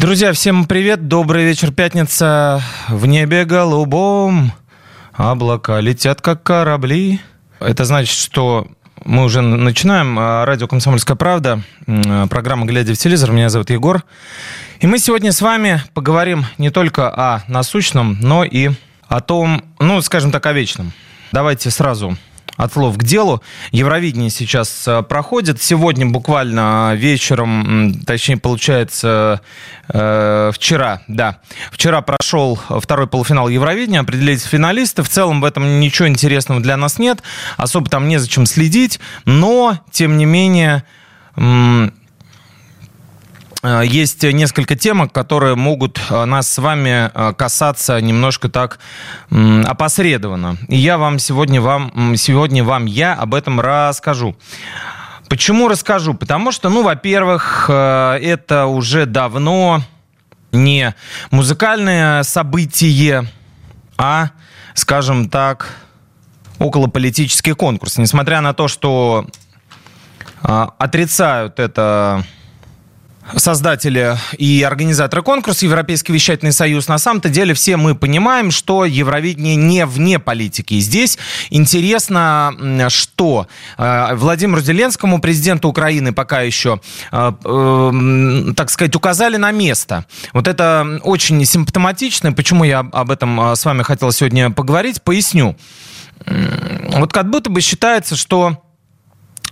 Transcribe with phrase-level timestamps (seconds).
[0.00, 2.62] Друзья, всем привет, добрый вечер, пятница.
[2.88, 4.50] В небе голубом
[5.12, 7.20] облака летят, как корабли.
[7.58, 8.66] Это значит, что
[9.04, 10.18] мы уже начинаем.
[10.18, 11.60] А, радио «Комсомольская правда»,
[12.30, 13.30] программа «Глядя в телевизор».
[13.32, 14.02] Меня зовут Егор.
[14.80, 18.70] И мы сегодня с вами поговорим не только о насущном, но и
[19.06, 20.92] о том, ну, скажем так, о вечном.
[21.30, 22.16] Давайте сразу
[22.60, 23.42] от слов к делу.
[23.72, 25.62] Евровидение сейчас э, проходит.
[25.62, 29.40] Сегодня буквально вечером, точнее, получается,
[29.88, 31.38] э, вчера, да,
[31.72, 35.02] вчера прошел второй полуфинал Евровидения, определились финалисты.
[35.02, 37.22] В целом в этом ничего интересного для нас нет.
[37.56, 39.00] Особо там незачем следить.
[39.24, 40.84] Но, тем не менее,
[41.36, 41.88] Э,
[43.62, 48.78] есть несколько тем, которые могут э, нас с вами э, касаться немножко так
[49.30, 50.56] опосредованно.
[50.68, 54.34] И я вам сегодня вам, сегодня вам я об этом расскажу.
[55.28, 56.14] Почему расскажу?
[56.14, 59.82] Потому что, ну, во-первых, это уже давно
[60.50, 60.96] не
[61.30, 63.28] музыкальное событие,
[63.96, 64.30] а,
[64.74, 65.76] скажем так,
[66.58, 67.98] околополитический конкурс.
[67.98, 69.26] Несмотря на то, что
[70.42, 72.24] отрицают это
[73.36, 76.88] создатели и организаторы конкурса Европейский вещательный союз.
[76.88, 80.78] На самом-то деле все мы понимаем, что Евровидение не вне политики.
[80.80, 81.18] Здесь
[81.50, 83.46] интересно, что
[83.78, 86.80] э, Владимиру Зеленскому, президенту Украины, пока еще,
[87.12, 90.06] э, э, так сказать, указали на место.
[90.32, 92.32] Вот это очень симптоматично.
[92.32, 95.56] Почему я об этом с вами хотел сегодня поговорить, поясню.
[96.26, 98.62] Вот как будто бы считается, что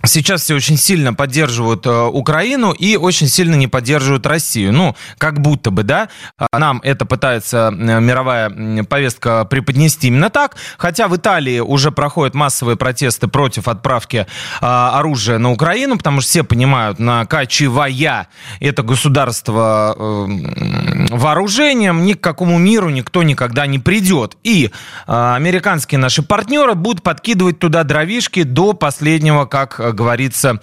[0.05, 4.71] Сейчас все очень сильно поддерживают э, Украину и очень сильно не поддерживают Россию.
[4.71, 10.55] Ну, как будто бы, да, а нам это пытается э, мировая повестка преподнести именно так.
[10.77, 14.25] Хотя в Италии уже проходят массовые протесты против отправки
[14.61, 18.27] э, оружия на Украину, потому что все понимают, накачивая
[18.59, 20.27] это государство э,
[21.09, 24.37] вооружением, ни к какому миру никто никогда не придет.
[24.43, 24.71] И
[25.07, 30.59] э, американские наши партнеры будут подкидывать туда дровишки до последнего, как говорится,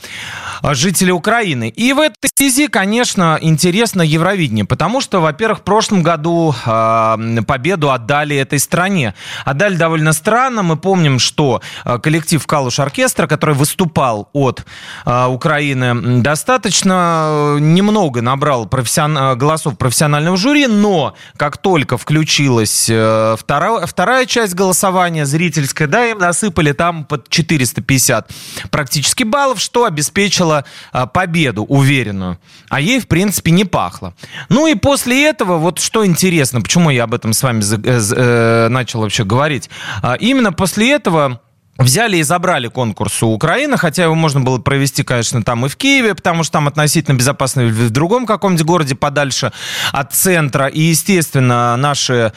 [0.63, 1.69] жители Украины.
[1.69, 7.17] И в этой связи, конечно, интересно Евровидение, потому что, во-первых, в прошлом году э,
[7.47, 9.15] победу отдали этой стране.
[9.45, 10.63] Отдали довольно странно.
[10.63, 14.65] Мы помним, что а, коллектив Калуш Оркестра, который выступал от
[15.05, 19.39] э, Украины, достаточно немного набрал профессион...
[19.39, 26.19] голосов профессионального жюри, но как только включилась э, вторая, вторая часть голосования, зрительская, да, им
[26.19, 28.31] насыпали там под 450
[28.71, 32.39] практически практически баллов, что обеспечило а, победу уверенную.
[32.69, 34.15] А ей, в принципе, не пахло.
[34.49, 38.69] Ну и после этого, вот что интересно, почему я об этом с вами э, э,
[38.69, 39.71] начал вообще говорить.
[40.03, 41.41] А, именно после этого
[41.79, 45.77] Взяли и забрали конкурс у Украины, хотя его можно было провести, конечно, там и в
[45.77, 49.53] Киеве, потому что там относительно безопасно в другом каком-нибудь городе подальше
[49.93, 50.69] от центра.
[50.69, 52.33] И, естественно, наши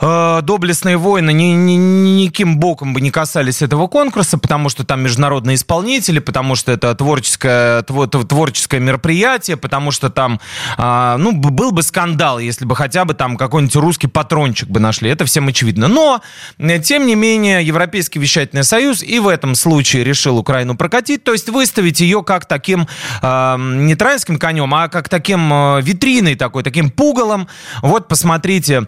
[0.00, 5.02] э, доблестные воины ни, ни, никаким боком бы не касались этого конкурса, потому что там
[5.02, 10.40] международные исполнители, потому что это творческое, твор, творческое мероприятие, потому что там,
[10.78, 15.10] э, ну, был бы скандал, если бы хотя бы там какой-нибудь русский патрончик бы нашли.
[15.10, 15.88] Это всем очевидно.
[15.88, 16.20] Но,
[16.58, 21.32] э, тем не менее, Европейский вещательный союз и в этом случае решил Украину прокатить, то
[21.32, 22.86] есть выставить ее как таким
[23.22, 27.48] э, не троянским конем, а как таким э, витриной такой, таким пугалом.
[27.82, 28.86] Вот, посмотрите,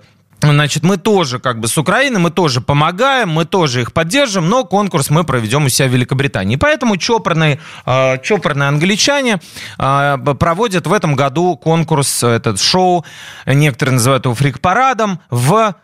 [0.51, 4.65] Значит, мы тоже как бы с Украины, мы тоже помогаем, мы тоже их поддержим, но
[4.65, 6.57] конкурс мы проведем у себя в Великобритании.
[6.57, 9.41] Поэтому чопорные, э, чопорные англичане
[9.79, 13.05] э, проводят в этом году конкурс, этот шоу,
[13.47, 15.75] некоторые называют его фрик-парадом, в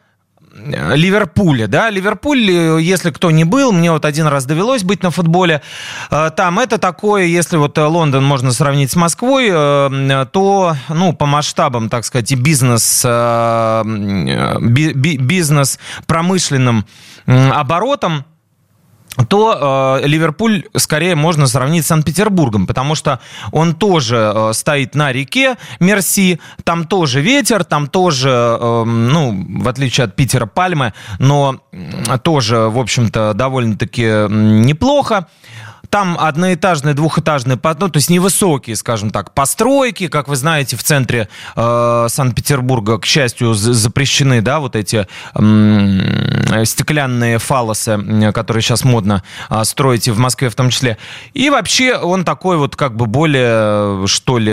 [0.66, 5.10] Ливерпуле, да, Ливерпуль, э, если кто не был, мне вот один раз довелось быть на
[5.10, 5.62] футболе,
[6.10, 11.26] э, там это такое, если вот Лондон можно сравнить с Москвой, э, то, ну, по
[11.26, 13.04] масштабам, так сказать, и бизнес,
[15.18, 16.86] бизнес промышленным
[17.26, 18.24] оборотом,
[19.26, 23.20] то э, Ливерпуль скорее можно сравнить с Санкт-Петербургом, потому что
[23.52, 29.68] он тоже э, стоит на реке Мерси, там тоже ветер, там тоже, э, ну, в
[29.68, 31.60] отличие от Питера, пальмы, но
[32.22, 35.26] тоже, в общем-то, довольно-таки неплохо.
[35.90, 41.28] Там одноэтажные, двухэтажные, ну, то есть невысокие, скажем так, постройки, как вы знаете, в центре
[41.56, 49.64] э, Санкт-Петербурга, к счастью, запрещены, да, вот эти э, стеклянные фалосы, которые сейчас модно э,
[49.64, 50.98] строить и в Москве в том числе.
[51.32, 54.52] И вообще он такой вот как бы более, что ли,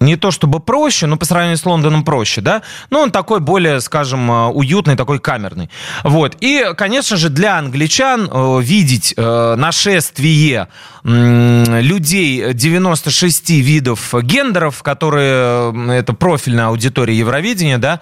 [0.00, 3.80] не то чтобы проще, но по сравнению с Лондоном проще, да, но он такой более,
[3.80, 5.68] скажем, э, уютный, такой камерный.
[6.04, 6.36] Вот.
[6.40, 10.68] И, конечно же, для англичан э, видеть э, нашествие большинстве
[11.04, 18.00] людей 96 видов гендеров, которые это профильная аудитория Евровидения, да,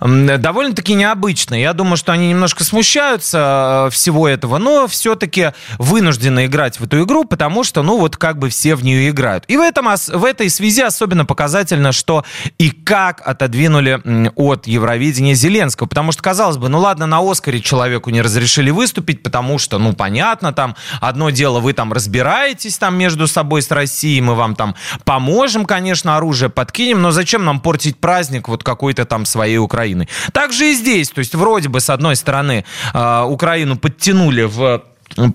[0.00, 1.54] довольно-таки необычно.
[1.54, 7.04] Я думаю, что они немножко смущаются э, всего этого, но все-таки вынуждены играть в эту
[7.04, 9.44] игру, потому что, ну, вот как бы все в нее играют.
[9.48, 12.24] И в, этом, в этой связи особенно показательно, что
[12.58, 15.88] и как отодвинули от Евровидения Зеленского.
[15.88, 19.92] Потому что, казалось бы, ну ладно, на Оскаре человеку не разрешили выступить, потому что, ну,
[19.92, 24.74] понятно, там одно дело вы там разбираетесь там между собой с Россией, мы вам там
[25.04, 30.08] поможем, конечно, оружие подкинем, но зачем нам портить праздник вот какой-то там своей Украины?
[30.32, 32.64] Так же и здесь, то есть вроде бы с одной стороны
[32.94, 34.82] э, Украину подтянули в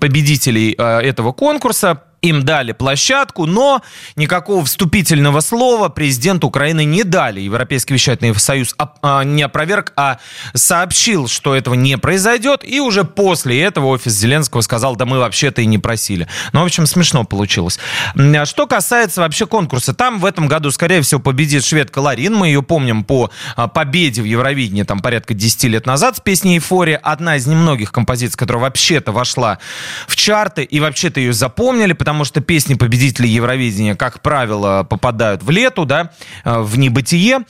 [0.00, 3.82] победителей э, этого конкурса, им дали площадку, но
[4.16, 7.40] никакого вступительного слова президент Украины не дали.
[7.40, 10.18] Европейский вещательный союз а, не опроверг, а
[10.54, 12.62] сообщил, что этого не произойдет.
[12.64, 16.26] И уже после этого офис Зеленского сказал, да мы вообще-то и не просили.
[16.54, 17.78] Ну, в общем, смешно получилось.
[18.14, 22.34] А что касается вообще конкурса, там в этом году, скорее всего, победит шведка Ларин.
[22.34, 26.56] Мы ее помним по а, победе в Евровидении там порядка 10 лет назад с песней
[26.56, 26.96] «Эйфория».
[26.96, 29.58] Одна из немногих композиций, которая вообще-то вошла
[30.08, 35.42] в чарты и вообще-то ее запомнили, потому потому что песни победителей Евровидения, как правило, попадают
[35.42, 36.12] в лету, да,
[36.44, 37.40] э, в небытие.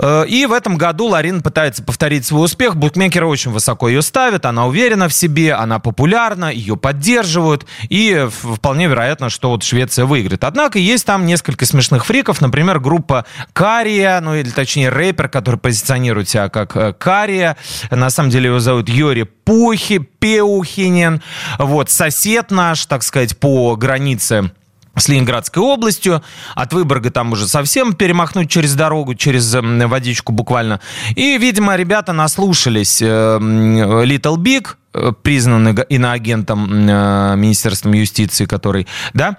[0.00, 2.76] Э, и в этом году Ларин пытается повторить свой успех.
[2.76, 7.66] Букмекеры очень высоко ее ставят, она уверена в себе, она популярна, ее поддерживают.
[7.88, 10.44] И вполне вероятно, что вот Швеция выиграет.
[10.44, 12.40] Однако есть там несколько смешных фриков.
[12.40, 17.56] Например, группа Кария, ну или точнее рэпер, который позиционирует себя как э, Кария.
[17.90, 21.22] На самом деле его зовут Йори Пухи, Пеухинен.
[21.58, 24.52] Вот, сосед наш, так сказать, по границе
[25.00, 26.22] с Ленинградской областью.
[26.54, 30.80] От Выборга там уже совсем перемахнуть через дорогу, через водичку буквально.
[31.16, 39.36] И, видимо, ребята наслушались э, Little Big, э, признанный иноагентом э, Министерством юстиции, который, да,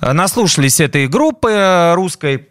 [0.00, 2.49] наслушались этой группы русской,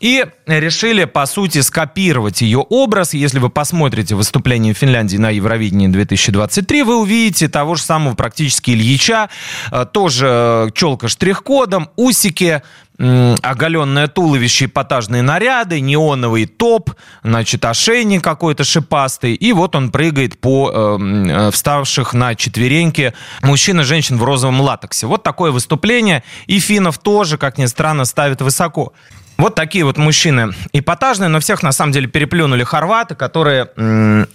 [0.00, 3.14] и решили, по сути, скопировать ее образ.
[3.14, 9.28] Если вы посмотрите выступление Финляндии на Евровидении 2023, вы увидите того же самого практически Ильича,
[9.70, 12.62] э, тоже челка штрих-кодом, усики,
[12.98, 16.90] оголенное туловище, эпатажные наряды, неоновый топ,
[17.22, 23.80] значит, ошейник какой-то шипастый, и вот он прыгает по э, э вставших на четвереньки мужчин
[23.80, 25.06] и женщин в розовом латексе.
[25.06, 28.92] Вот такое выступление, и финнов тоже, как ни странно, ставят высоко.
[29.38, 33.70] Вот такие вот мужчины эпатажные, но всех на самом деле переплюнули хорваты, которые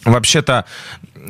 [0.06, 0.66] вообще-то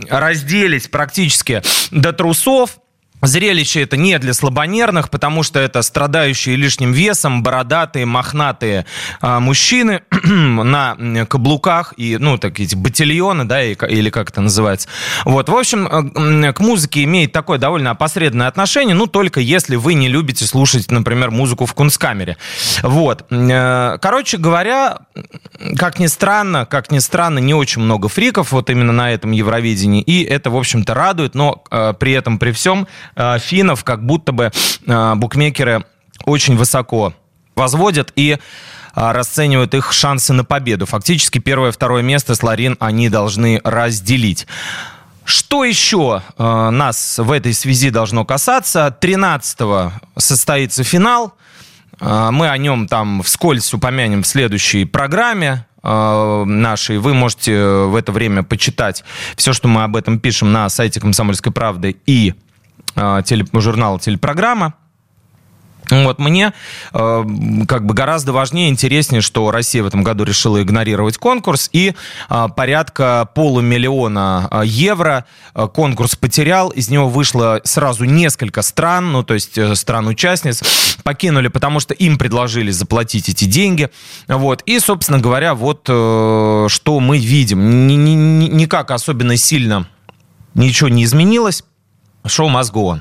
[0.09, 2.77] разделись практически до трусов,
[3.23, 8.85] Зрелище это не для слабонервных, потому что это страдающие лишним весом, бородатые, мохнатые
[9.21, 10.97] а, мужчины на
[11.29, 14.89] каблуках и, ну, так эти батильоны, да, или как это называется.
[15.25, 19.93] Вот, в общем, э, к музыке имеет такое довольно опосредованное отношение, ну, только если вы
[19.93, 22.37] не любите слушать, например, музыку в кунсткамере.
[22.81, 23.25] Вот.
[23.29, 24.99] Э, короче говоря,
[25.77, 30.01] как ни странно, как ни странно, не очень много фриков вот именно на этом Евровидении,
[30.01, 34.51] и это, в общем-то, радует, но э, при этом, при всем, финнов как будто бы
[34.85, 35.85] э, букмекеры
[36.25, 37.13] очень высоко
[37.55, 38.37] возводят и
[38.95, 40.85] расценивают их шансы на победу.
[40.85, 44.45] Фактически первое и второе место с Ларин они должны разделить.
[45.25, 48.95] Что еще э, нас в этой связи должно касаться?
[49.01, 51.33] 13-го состоится финал.
[51.99, 56.97] Э, мы о нем там вскользь упомянем в следующей программе нашей.
[56.97, 59.03] Вы можете в это время почитать
[59.35, 62.35] все, что мы об этом пишем на сайте «Комсомольской правды» и
[62.95, 64.75] а, тележурнала «Телепрограмма».
[65.89, 66.53] Вот мне
[66.93, 67.23] э,
[67.67, 71.93] как бы гораздо важнее, интереснее, что Россия в этом году решила игнорировать конкурс и
[72.29, 79.23] э, порядка полумиллиона э, евро э, конкурс потерял, из него вышло сразу несколько стран, ну
[79.23, 80.63] то есть э, стран-участниц.
[81.03, 83.89] Покинули, потому что им предложили заплатить эти деньги,
[84.27, 84.61] вот.
[84.65, 89.87] И собственно говоря вот э, что мы видим, ни, ни, никак особенно сильно
[90.55, 91.63] ничего не изменилось.
[92.25, 92.99] Шоу мозгу.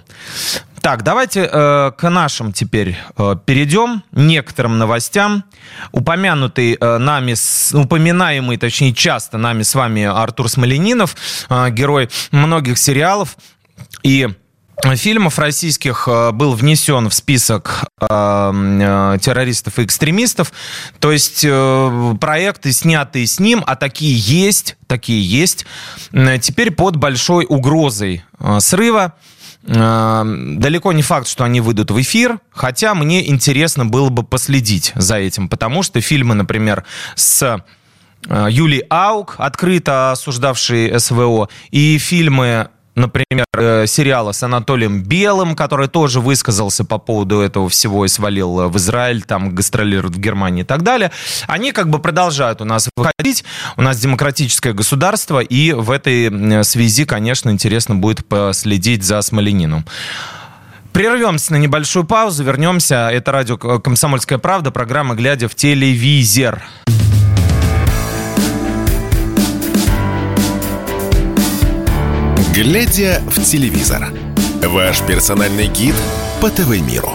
[0.80, 5.44] Так, давайте э, к нашим теперь э, перейдем, некоторым новостям.
[5.92, 11.14] Упомянутый э, нами, с, упоминаемый, точнее, часто нами с вами Артур Смоленинов,
[11.48, 13.36] э, герой многих сериалов
[14.02, 14.28] и
[14.96, 20.52] фильмов российских э, был внесен в список э, э, террористов и экстремистов.
[20.98, 25.66] То есть э, проекты, снятые с ним, а такие есть, такие есть,
[26.40, 28.24] теперь под большой угрозой
[28.58, 29.14] срыва.
[29.64, 35.16] Далеко не факт, что они выйдут в эфир, хотя мне интересно было бы последить за
[35.16, 36.84] этим, потому что фильмы, например,
[37.14, 37.62] с
[38.28, 46.20] Юлией Аук, открыто осуждавшие СВО, и фильмы например, э, сериала с Анатолием Белым, который тоже
[46.20, 50.66] высказался по поводу этого всего и свалил э, в Израиль, там гастролирует в Германии и
[50.66, 51.10] так далее,
[51.46, 53.44] они как бы продолжают у нас выходить.
[53.76, 59.84] У нас демократическое государство, и в этой связи, конечно, интересно будет последить за Смолениным.
[60.92, 63.08] Прервемся на небольшую паузу, вернемся.
[63.10, 66.62] Это радио «Комсомольская правда», программа «Глядя в телевизор».
[72.54, 74.12] Глядя в телевизор.
[74.62, 75.94] Ваш персональный гид
[76.38, 77.10] по ТВ-миру.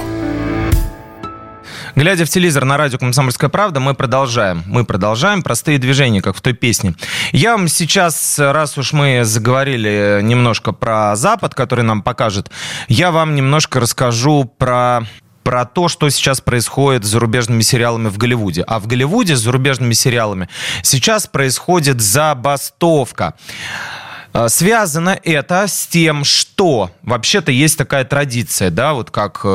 [1.96, 4.63] Глядя в телевизор на радио «Комсомольская правда», мы продолжаем.
[4.65, 6.96] Мы продолжаем простые движения, как в той песне.
[7.34, 12.50] Я вам сейчас, раз уж мы заговорили немножко про Запад, который нам покажет,
[12.88, 15.03] я вам немножко расскажу про
[15.44, 18.63] про то, что сейчас происходит с зарубежными сериалами в Голливуде.
[18.63, 20.50] А в Голливуде с зарубежными сериалами
[20.82, 23.36] сейчас происходит забастовка.
[24.34, 29.46] А, связано это с тем, что вообще-то есть такая традиция, да, вот как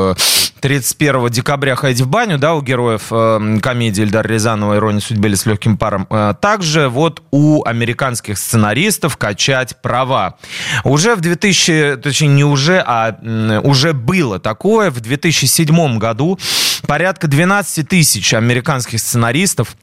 [0.61, 5.27] 31 э, декабря ходить в баню, да, у героев э, комедии Эльдар Рязанова «Ирония судьбы»
[5.27, 6.07] или «С легким паром».
[6.09, 10.35] Э, также вот у американских сценаристов качать права.
[10.83, 13.17] Уже в 2000, точнее не уже, а
[13.63, 14.91] уже было такое.
[14.91, 16.39] В 2007 году
[16.87, 19.75] порядка 12 тысяч американских сценаристов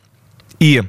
[0.58, 0.82] и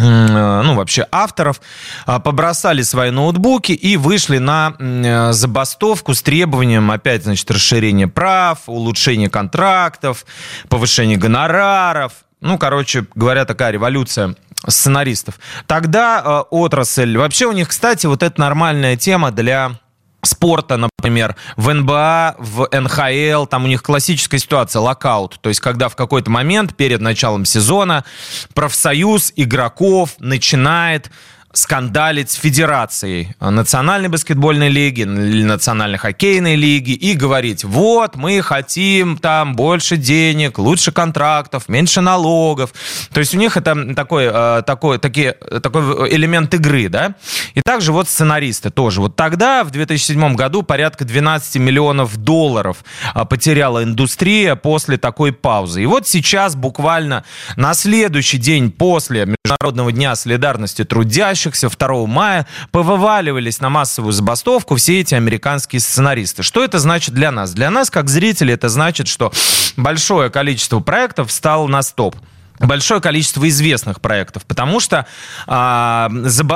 [0.00, 1.60] ну, вообще авторов,
[2.06, 8.60] а, побросали свои ноутбуки и вышли на э, забастовку с требованием, опять, значит, расширения прав,
[8.66, 10.24] улучшения контрактов,
[10.68, 12.12] повышения гонораров.
[12.40, 14.34] Ну, короче говоря, такая революция
[14.66, 15.38] сценаристов.
[15.66, 17.16] Тогда э, отрасль...
[17.16, 19.72] Вообще у них, кстати, вот это нормальная тема для
[20.22, 25.38] спорта, например, в НБА, в НХЛ, там у них классическая ситуация, локаут.
[25.40, 28.04] То есть, когда в какой-то момент перед началом сезона
[28.54, 31.10] профсоюз игроков начинает
[31.52, 39.56] скандалить с Федерацией Национальной баскетбольной лиги Национальной хоккейной лиги и говорить, вот, мы хотим там
[39.56, 42.72] больше денег, лучше контрактов, меньше налогов.
[43.12, 47.14] То есть у них это такой, э, такой, такие, такой элемент игры, да?
[47.54, 49.00] И также вот сценаристы тоже.
[49.00, 55.82] Вот тогда, в 2007 году, порядка 12 миллионов долларов э, потеряла индустрия после такой паузы.
[55.82, 57.24] И вот сейчас, буквально
[57.56, 64.76] на следующий день после Международного дня солидарности трудящих, трудящихся 2 мая повываливались на массовую забастовку
[64.76, 66.44] все эти американские сценаристы.
[66.44, 67.52] Что это значит для нас?
[67.52, 69.32] Для нас, как зрителей, это значит, что
[69.76, 72.14] большое количество проектов встало на стоп
[72.66, 75.06] большое количество известных проектов, потому что
[75.46, 76.08] э,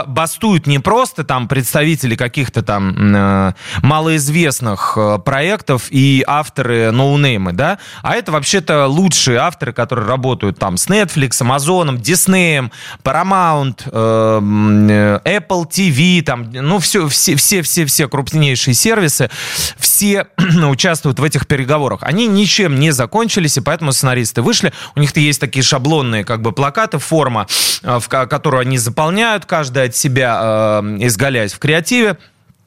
[0.06, 7.78] бастуют не просто там представители каких-то там э, малоизвестных э, проектов и авторы ноунеймы, да,
[8.02, 12.70] а это вообще-то лучшие авторы, которые работают там с Netflix, Amazon, Disney,
[13.02, 19.30] Paramount, э, Apple TV, там, ну все, все, все, все, все крупнейшие сервисы,
[19.78, 20.26] все
[20.68, 22.00] участвуют в этих переговорах.
[22.02, 26.42] Они ничем не закончились, и поэтому сценаристы вышли, у них-то есть такие шаблоны шаблонные как
[26.42, 27.46] бы плакаты, форма,
[27.82, 32.18] э, в которую они заполняют, каждый от себя э, изгаляясь в креативе.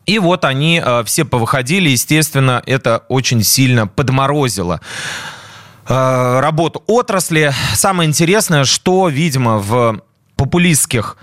[0.06, 4.82] И вот они э, все повыходили, естественно, это очень сильно подморозило
[5.90, 7.54] работу отрасли.
[7.74, 10.02] Самое интересное, что, видимо, в
[10.36, 11.16] популистских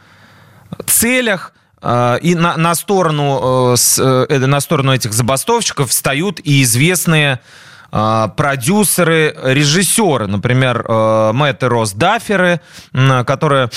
[0.87, 7.41] целях и на, на, сторону, на сторону этих забастовщиков встают и известные
[7.95, 12.61] продюсеры, режиссеры, например, э, Мэтт и Рос Дафферы,
[12.93, 13.71] которые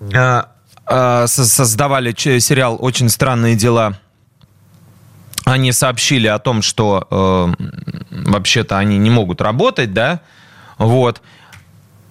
[0.00, 0.42] э,
[0.86, 3.94] э, создавали сериал «Очень странные дела»,
[5.46, 7.54] они сообщили о том, что
[8.10, 10.20] вообще-то они не могут работать, да,
[10.78, 11.20] вот.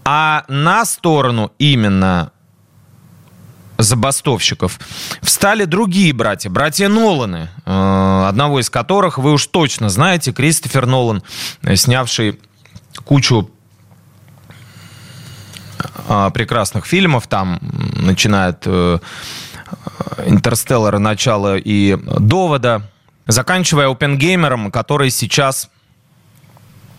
[0.05, 2.31] А на сторону именно
[3.77, 4.79] забастовщиков.
[5.21, 11.23] Встали другие братья, братья Ноланы, э, одного из которых вы уж точно знаете, Кристофер Нолан,
[11.63, 12.39] э, снявший
[13.03, 13.49] кучу
[16.07, 17.59] э, прекрасных фильмов, там
[17.95, 18.67] начинает
[20.25, 22.83] Интерстеллара начало и Довода,
[23.25, 25.69] заканчивая Опенгеймером, который сейчас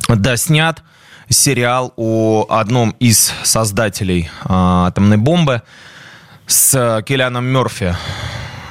[0.09, 0.83] доснят
[1.29, 5.63] сериал о одном из создателей атомной бомбы–
[6.47, 7.97] с Келяном Мерфи.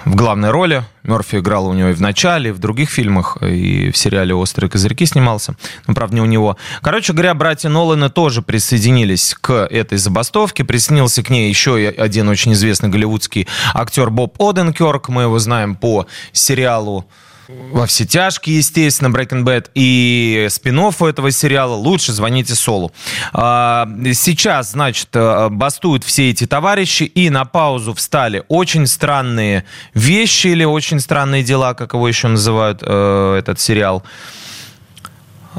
[0.05, 0.83] в главной роли.
[1.03, 4.69] Мерфи играл у него и в начале, и в других фильмах, и в сериале «Острые
[4.69, 5.55] козырьки» снимался.
[5.87, 6.57] Но, правда, не у него.
[6.81, 10.65] Короче говоря, братья Ноланы тоже присоединились к этой забастовке.
[10.65, 15.09] Присоединился к ней еще один очень известный голливудский актер Боб Оденкерк.
[15.09, 17.05] Мы его знаем по сериалу
[17.47, 22.91] во все тяжкие, естественно, Breaking Bad и спин этого сериала «Лучше звоните Солу».
[23.33, 30.47] А, сейчас, значит, э, бастуют все эти товарищи, и на паузу встали очень странные вещи
[30.47, 34.03] или очень странные дела, как его еще называют, э, этот сериал.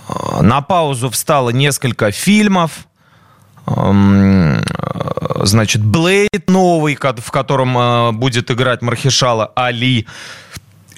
[0.08, 2.86] А, на паузу встало несколько фильмов,
[3.66, 4.62] эм,
[5.42, 10.06] значит, Блейд новый, в котором э, будет играть Мархишала Али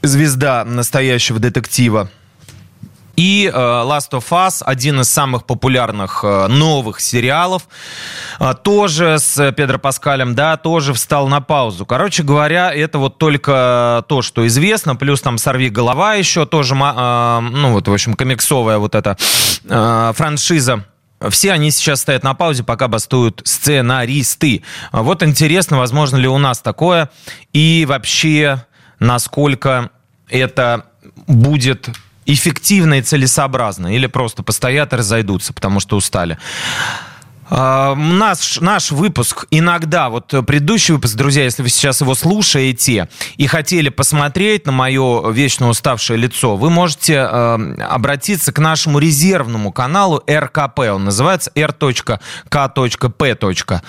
[0.07, 2.09] звезда настоящего детектива.
[3.17, 7.67] И э, Last of Us, один из самых популярных э, новых сериалов,
[8.39, 11.87] э, тоже с Педро Паскалем, да, тоже встал на паузу.
[11.87, 17.73] Короче говоря, это вот только то, что известно, плюс там «Сорви голова» еще тоже, ну
[17.73, 19.17] вот, в общем, комиксовая вот эта
[19.67, 20.85] франшиза.
[21.31, 24.63] Все они сейчас стоят на паузе, пока бастуют сценаристы.
[24.93, 27.09] Вот интересно, возможно ли у нас такое,
[27.55, 28.67] и вообще,
[28.99, 29.91] насколько
[30.29, 30.87] это
[31.27, 31.91] будет
[32.27, 36.39] эффективно и целесообразно, или просто постоят и разойдутся, потому что устали.
[37.49, 43.47] Uh, наш, наш выпуск иногда, вот предыдущий выпуск, друзья, если вы сейчас его слушаете и
[43.47, 50.25] хотели посмотреть на мое вечно уставшее лицо, вы можете uh, обратиться к нашему резервному каналу
[50.29, 50.81] РКП.
[50.93, 52.19] Он называется r.k.p.
[52.51, 53.81] Uh,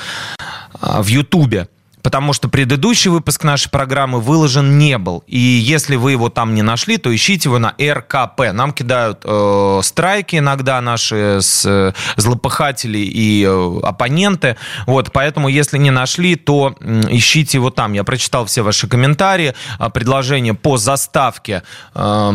[1.02, 1.68] в Ютубе
[2.08, 5.26] потому что предыдущий выпуск нашей программы выложен не был.
[5.28, 8.54] И если вы его там не нашли, то ищите его на РКП.
[8.54, 14.56] Нам кидают э, страйки иногда наши с, э, злопыхатели и э, оппоненты.
[14.86, 17.92] Вот, поэтому если не нашли, то э, ищите его там.
[17.92, 22.32] Я прочитал все ваши комментарии, э, предложения по заставке э,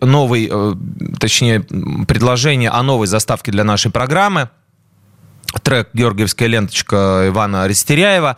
[0.00, 0.74] новой, э,
[1.20, 1.60] точнее,
[2.08, 4.48] предложение о новой заставке для нашей программы
[5.62, 8.36] трек «Георгиевская ленточка» Ивана Растеряева.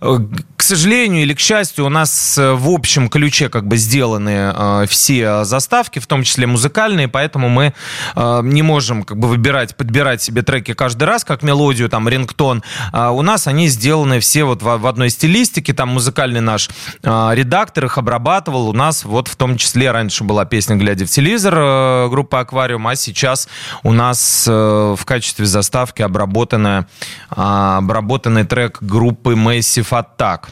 [0.00, 4.86] К сожалению или к счастью, у нас э, в общем ключе как бы сделаны э,
[4.88, 7.72] все заставки, в том числе музыкальные, поэтому мы
[8.14, 12.62] э, не можем как бы выбирать, подбирать себе треки каждый раз, как мелодию, там, рингтон.
[12.92, 16.68] А у нас они сделаны все вот в, одной стилистике, там музыкальный наш
[17.02, 18.68] э, редактор их обрабатывал.
[18.68, 22.86] У нас вот в том числе раньше была песня «Глядя в телевизор» э, группы «Аквариум»,
[22.86, 23.48] а сейчас
[23.82, 26.02] у нас э, в качестве заставки
[26.36, 26.86] обработанная,
[27.30, 30.44] э, обработанный трек группы Massive Attack.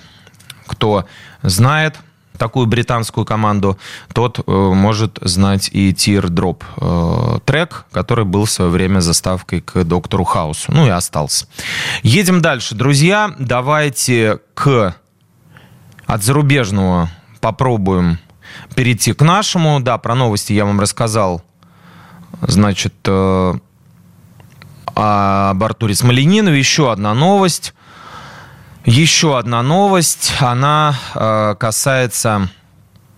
[0.67, 1.05] Кто
[1.43, 1.97] знает
[2.39, 3.79] такую британскую команду,
[4.13, 9.85] тот э, может знать и Teardrop э, трек, который был в свое время заставкой к
[9.85, 10.73] Доктору Хаусу.
[10.73, 11.47] Ну и остался.
[12.03, 13.35] Едем дальше, друзья.
[13.39, 14.97] Давайте к
[16.07, 18.19] от зарубежного попробуем
[18.75, 19.81] перейти к нашему.
[19.81, 21.43] Да, про новости я вам рассказал.
[22.43, 23.55] Значит, э,
[24.95, 26.59] об Артуре Смоленинове.
[26.59, 27.75] Еще одна новость.
[28.85, 32.51] Еще одна новость, она э, касается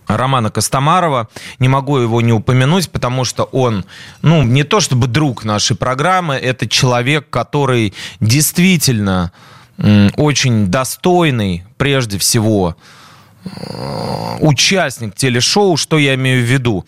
[0.07, 1.29] Романа Костомарова.
[1.59, 3.85] Не могу его не упомянуть, потому что он,
[4.23, 9.33] ну, не то чтобы друг нашей программы, это человек, который действительно
[10.17, 12.77] очень достойный, прежде всего,
[13.45, 15.77] э, участник телешоу.
[15.77, 16.87] Что я имею в виду?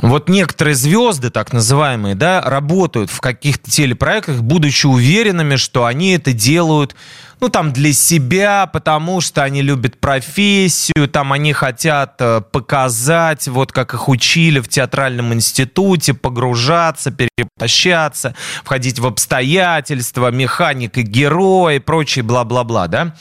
[0.00, 6.32] Вот некоторые звезды, так называемые, да, работают в каких-то телепроектах, будучи уверенными, что они это
[6.32, 6.94] делают
[7.40, 13.72] ну, там, для себя, потому что они любят профессию, там, они хотят э, показать, вот
[13.72, 18.34] как их учили в театральном институте, погружаться, перепощаться,
[18.64, 23.14] входить в обстоятельства, механика, герой и прочее бла-бла-бла, да.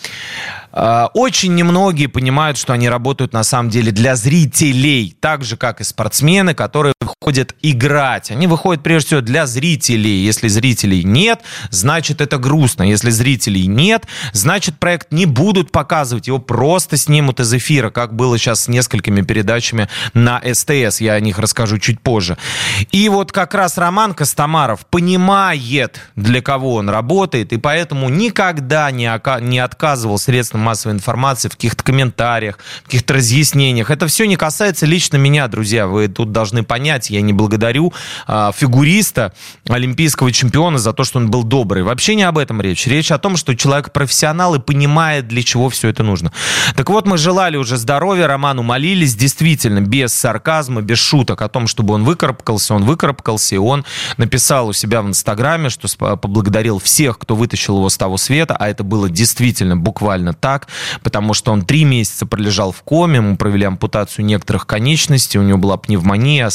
[0.79, 5.81] А, очень немногие понимают, что они работают на самом деле для зрителей, так же, как
[5.81, 6.93] и спортсмены, которые
[7.27, 8.31] выходят играть.
[8.31, 10.23] Они выходят прежде всего для зрителей.
[10.23, 12.83] Если зрителей нет, значит это грустно.
[12.83, 18.37] Если зрителей нет, значит проект не будут показывать, его просто снимут из эфира, как было
[18.37, 21.01] сейчас с несколькими передачами на СТС.
[21.01, 22.37] Я о них расскажу чуть позже.
[22.93, 29.11] И вот как раз Роман Костомаров понимает, для кого он работает, и поэтому никогда не,
[29.41, 33.91] не отказывал средствам массовой информации, в каких-то комментариях, в каких-то разъяснениях.
[33.91, 35.87] Это все не касается лично меня, друзья.
[35.87, 37.93] Вы тут должны понять, я не благодарю
[38.25, 39.34] а, фигуриста,
[39.67, 41.84] олимпийского чемпиона за то, что он был добрый.
[41.84, 42.88] Вообще не об этом речь.
[42.88, 46.32] Речь о том, что человек профессионал и понимает, для чего все это нужно.
[46.75, 51.67] Так вот, мы желали уже здоровья Роману, молились действительно без сарказма, без шуток о том,
[51.67, 52.73] чтобы он выкарабкался.
[52.73, 53.86] Он выкарабкался, и он
[54.17, 58.69] написал у себя в Инстаграме, что поблагодарил всех, кто вытащил его с того света, а
[58.69, 60.67] это было действительно буквально так,
[61.03, 65.58] потому что он три месяца пролежал в коме, мы провели ампутацию некоторых конечностей, у него
[65.58, 66.47] была пневмония,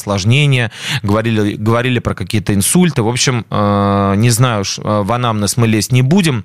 [0.53, 0.71] осложнения,
[1.03, 3.03] говорили, говорили про какие-то инсульты.
[3.03, 6.45] В общем, э, не знаю, э, в анамнез мы лезть не будем.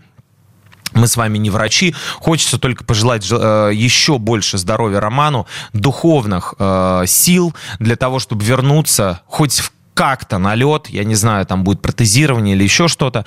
[0.93, 1.93] Мы с вами не врачи.
[2.15, 9.21] Хочется только пожелать э, еще больше здоровья Роману, духовных э, сил для того, чтобы вернуться
[9.27, 13.25] хоть в как-то на лед, я не знаю, там будет протезирование или еще что-то,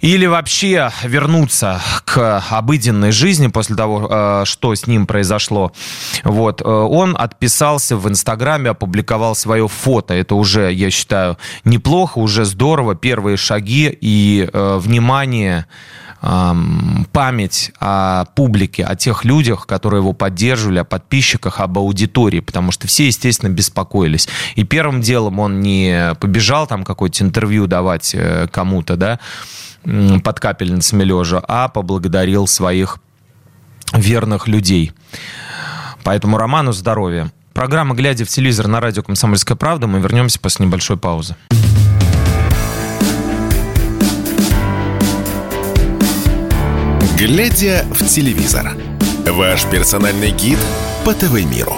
[0.00, 5.72] или вообще вернуться к обыденной жизни после того, э, что с ним произошло.
[6.22, 6.62] Вот.
[6.62, 10.14] Э, он отписался в Инстаграме, опубликовал свое фото.
[10.14, 12.94] Это уже, я считаю, неплохо, уже здорово.
[12.94, 15.66] Первые шаги и э, внимание
[16.20, 22.86] память о публике, о тех людях, которые его поддерживали, о подписчиках, об аудитории, потому что
[22.86, 24.28] все, естественно, беспокоились.
[24.54, 29.18] И первым делом он не побежал там какое-то интервью давать э, кому-то, да,
[30.22, 32.98] под капельницами лежа, а поблагодарил своих
[33.94, 34.92] верных людей.
[36.04, 37.30] Поэтому Роману здоровья.
[37.54, 39.86] Программа «Глядя в телевизор» на радио «Комсомольская правда».
[39.86, 41.34] Мы вернемся после небольшой паузы.
[47.20, 48.74] Глядя в телевизор.
[49.26, 50.58] Ваш персональный гид
[51.04, 51.74] по ТВ-миру.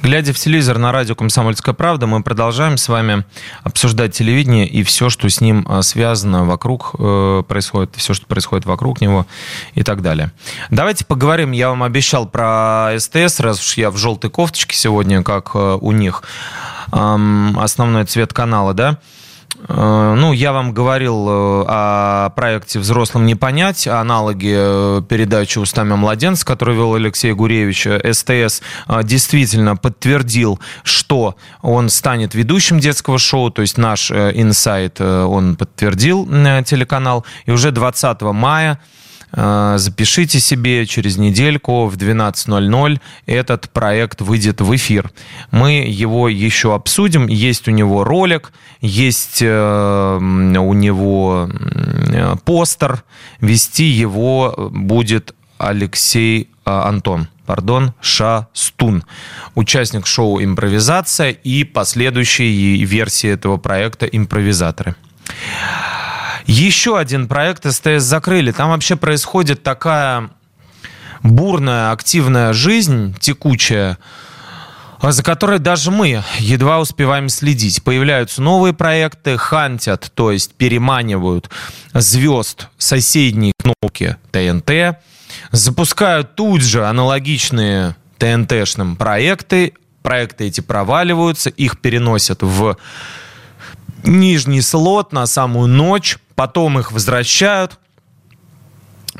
[0.00, 3.26] Глядя в телевизор на радио «Комсомольская правда», мы продолжаем с вами
[3.62, 8.64] обсуждать телевидение и все, что с ним а, связано вокруг э, происходит, все, что происходит
[8.64, 9.26] вокруг него
[9.74, 10.32] и так далее.
[10.70, 15.50] Давайте поговорим, я вам обещал про СТС, раз уж я в желтой кофточке сегодня, как
[15.52, 16.22] э, у них,
[16.90, 19.23] основной цвет канала, да, Э,
[19.68, 26.44] ну, я вам говорил э, о проекте «Взрослым не понять», аналоги э, передачи «Устами младенца»,
[26.44, 27.86] который вел Алексей Гуревич.
[27.86, 28.62] СТС
[29.04, 36.26] действительно подтвердил, что он станет ведущим детского шоу, то есть наш инсайт он подтвердил
[36.64, 37.24] телеканал.
[37.46, 39.03] И уже 20 мая Э,
[39.36, 45.10] запишите себе через недельку в 12.00 этот проект выйдет в эфир.
[45.50, 47.26] Мы его еще обсудим.
[47.26, 51.48] Есть у него ролик, есть э, у него
[52.44, 53.02] постер.
[53.40, 59.04] Вести его будет Алексей э, Антон пардон, Шастун,
[59.54, 64.96] участник шоу «Импровизация» и последующие версии этого проекта «Импровизаторы».
[66.46, 68.52] Еще один проект СТС закрыли.
[68.52, 70.30] Там вообще происходит такая
[71.22, 73.98] бурная, активная жизнь, текучая,
[75.00, 77.82] за которой даже мы едва успеваем следить.
[77.82, 81.50] Появляются новые проекты, хантят, то есть переманивают
[81.94, 84.98] звезд соседней кнопки ТНТ,
[85.50, 92.76] запускают тут же аналогичные ТНТшным проекты, проекты эти проваливаются, их переносят в
[94.04, 97.78] нижний слот на самую ночь, потом их возвращают,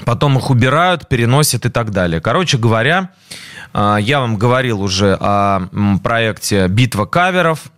[0.05, 2.20] потом их убирают, переносят и так далее.
[2.20, 3.11] Короче говоря,
[3.72, 5.68] а, я вам говорил уже о
[6.03, 7.70] проекте «Битва каверов»,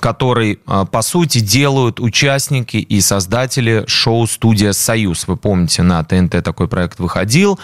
[0.00, 5.26] который, а, по сути, делают участники и создатели шоу-студия «Союз».
[5.26, 7.58] Вы помните, на ТНТ такой проект выходил.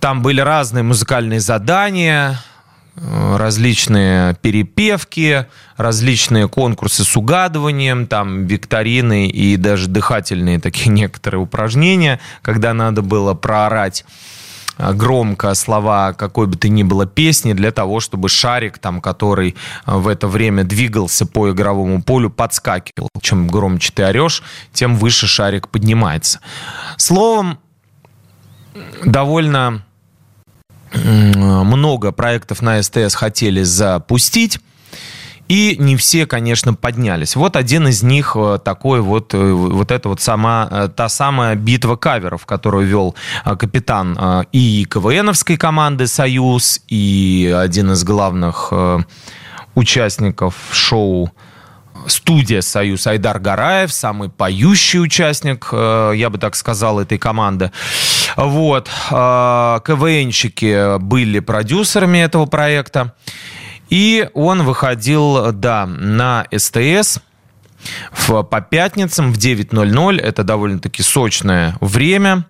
[0.00, 2.38] Там были разные музыкальные задания,
[2.96, 12.72] различные перепевки, различные конкурсы с угадыванием, там викторины и даже дыхательные такие некоторые упражнения, когда
[12.72, 14.04] надо было проорать
[14.78, 19.56] а, громко слова какой бы то ни было песни для того, чтобы шарик, там, который
[19.84, 23.08] а, в это время двигался по игровому полю, подскакивал.
[23.20, 26.40] Чем громче ты орешь, тем выше шарик поднимается.
[26.96, 27.58] Словом,
[29.04, 29.82] довольно
[30.96, 34.58] много проектов на СТС хотели запустить.
[35.48, 37.36] И не все, конечно, поднялись.
[37.36, 41.54] Вот один из них э, такой вот, э, вот это вот сама, э, та самая
[41.54, 48.72] битва каверов, которую вел капитан и КВНовской команды «Союз», и один из главных
[49.74, 51.30] участников шоу
[52.08, 57.70] студия «Союз» Айдар Гараев, самый поющий участник, я бы так сказал, этой команды.
[58.36, 58.88] Вот.
[59.10, 63.14] А, КВНщики были продюсерами этого проекта.
[63.88, 67.20] И он выходил, да, на СТС
[68.10, 70.20] в, по пятницам в 9.00.
[70.20, 72.46] Это довольно-таки сочное время.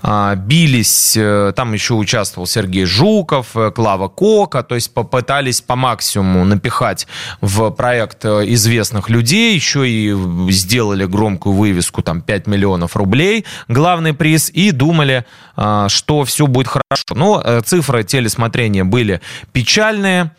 [0.00, 5.74] А, бились, э, там еще участвовал Сергей Жуков, э, Клава Кока, то есть попытались по
[5.74, 7.08] максимуму напихать
[7.40, 10.14] в проект э, известных людей, еще и
[10.50, 15.24] сделали громкую вывеску, там 5 миллионов рублей, главный приз, и думали,
[15.56, 17.14] а, что все будет хорошо.
[17.14, 19.20] Но цифры телесмотрения были
[19.52, 20.30] печальные.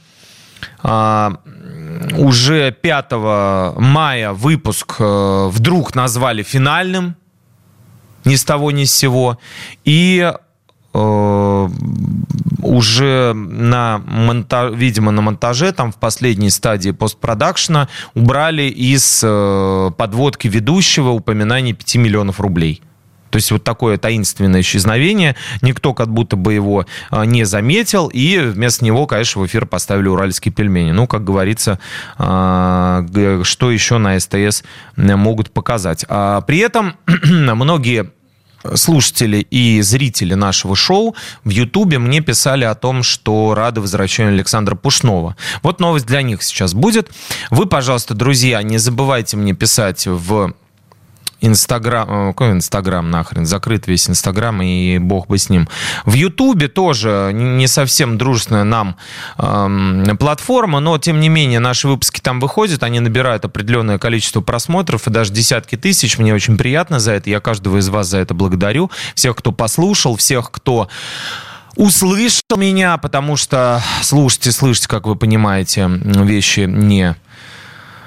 [0.81, 1.33] А,
[2.17, 3.11] уже 5
[3.77, 7.15] мая выпуск вдруг назвали финальным,
[8.25, 9.37] ни с того ни с сего.
[9.85, 10.33] И
[10.93, 11.69] э,
[12.61, 20.47] уже на монтаж, видимо, на монтаже, там в последней стадии постпродакшена, убрали из э, подводки
[20.47, 22.81] ведущего упоминание 5 миллионов рублей.
[23.29, 25.35] То есть вот такое таинственное исчезновение.
[25.61, 28.07] Никто как будто бы его а, не заметил.
[28.07, 30.91] И вместо него, конечно, в эфир поставили уральские пельмени.
[30.91, 31.79] Ну, как говорится,
[32.17, 33.05] а,
[33.43, 34.63] что еще на СТС
[34.95, 36.05] могут показать.
[36.07, 38.11] А при этом многие
[38.75, 44.75] слушатели и зрители нашего шоу в Ютубе мне писали о том, что рады возвращению Александра
[44.75, 45.35] Пушнова.
[45.63, 47.09] Вот новость для них сейчас будет.
[47.49, 50.53] Вы, пожалуйста, друзья, не забывайте мне писать в
[51.41, 55.67] Инстаграм, э, какой Инстаграм нахрен, закрыт весь Инстаграм, и бог бы с ним.
[56.05, 58.97] В Ютубе тоже не совсем дружественная нам
[59.37, 65.07] эм, платформа, но, тем не менее, наши выпуски там выходят, они набирают определенное количество просмотров,
[65.07, 66.17] и даже десятки тысяч.
[66.17, 68.91] Мне очень приятно за это, я каждого из вас за это благодарю.
[69.15, 70.89] Всех, кто послушал, всех, кто
[71.75, 77.15] услышал меня, потому что слушайте, слышите, как вы понимаете, вещи не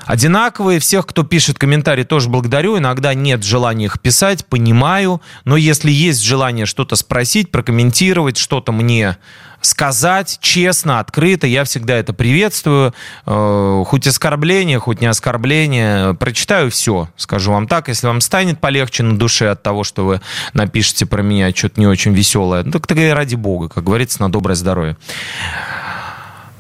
[0.06, 0.78] одинаковые.
[0.78, 2.78] Всех, кто пишет комментарии, тоже благодарю.
[2.78, 5.20] Иногда нет желания их писать, понимаю.
[5.44, 9.16] Но если есть желание что-то спросить, прокомментировать, что-то мне
[9.62, 12.94] сказать честно, открыто, я всегда это приветствую.
[13.26, 16.14] Э, хоть оскорбление, хоть не оскорбление.
[16.14, 17.88] Прочитаю все, скажу вам так.
[17.88, 20.20] Если вам станет полегче на душе от того, что вы
[20.52, 24.30] напишете про меня что-то не очень веселое, ну, так тогда ради бога, как говорится, на
[24.30, 24.96] доброе здоровье.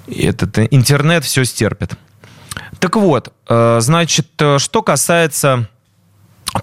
[0.06, 1.92] Этот интернет все стерпит.
[2.82, 5.68] Так вот, э, значит, э, что касается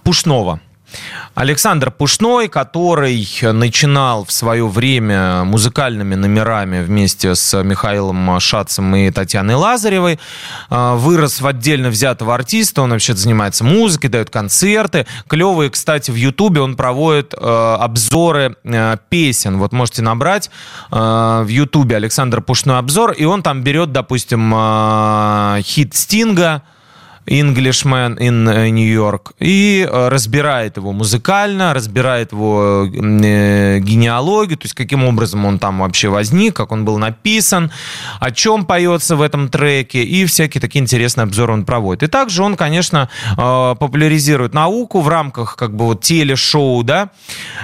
[0.04, 0.60] Пушного.
[1.36, 9.56] Александр Пушной, который начинал в свое время музыкальными номерами вместе с Михаилом Шацем и Татьяной
[9.56, 10.20] Лазаревой,
[10.70, 15.06] э, вырос в отдельно взятого артиста, он вообще занимается музыкой, дает концерты.
[15.28, 19.58] Клевые, кстати, в Ютубе он проводит э, обзоры э, песен.
[19.58, 20.50] Вот можете набрать
[20.90, 24.52] в Ютубе Александр Пушной обзор, и он там берет, допустим,
[25.64, 26.64] хит Стинга,
[27.26, 34.66] Englishman in э, New York, и э, разбирает его музыкально, разбирает его э, генеалогию, то
[34.66, 37.72] есть каким образом он там вообще возник, как он был написан,
[38.20, 42.04] о чем поется в этом треке, и всякие такие интересные обзоры он проводит.
[42.04, 47.10] И также он, конечно, популяризирует науку в рамках как бы вот телешоу, да,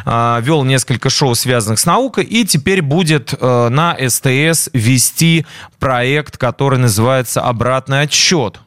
[0.05, 5.45] вел несколько шоу, связанных с наукой, и теперь будет на СТС вести
[5.79, 8.59] проект, который называется «Обратный отсчет»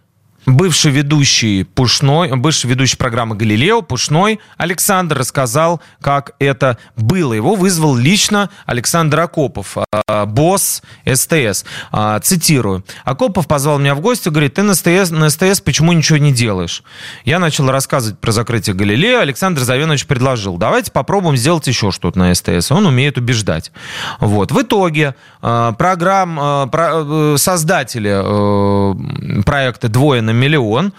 [0.48, 7.32] бывший ведущий Пушной, бывший ведущий программы «Галилео» Пушной Александр рассказал, как это было.
[7.32, 11.64] Его вызвал лично Александр Акопов, а, босс СТС.
[11.92, 12.84] А, цитирую.
[13.04, 16.82] Акопов позвал меня в гости, говорит, ты на СТС, на СТС почему ничего не делаешь?
[17.24, 19.20] Я начал рассказывать про закрытие «Галилео».
[19.20, 22.70] Александр Завенович предложил, давайте попробуем сделать еще что-то на СТС.
[22.70, 23.72] Он умеет убеждать.
[24.20, 24.52] Вот.
[24.52, 30.92] В итоге а, программ, э, создатели э, проекта «Двое на миллион,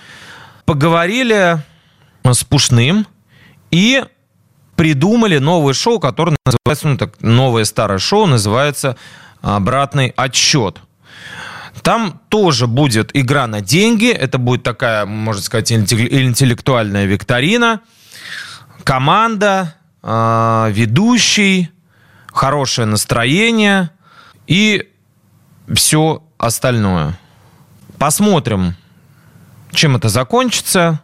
[0.66, 1.64] поговорили
[2.24, 3.08] с Пушным
[3.72, 4.04] и
[4.76, 8.96] придумали новое шоу, которое называется, ну так, новое старое шоу называется
[9.42, 10.80] «Обратный отсчет».
[11.82, 17.82] Там тоже будет игра на деньги, это будет такая, можно сказать, интеллектуальная викторина,
[18.84, 21.70] команда, а, ведущий,
[22.28, 23.92] хорошее настроение
[24.48, 24.90] и
[25.74, 27.18] все остальное.
[27.98, 28.76] Посмотрим,
[29.72, 31.02] чем это закончится?